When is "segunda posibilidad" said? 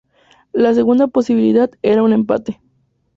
0.73-1.69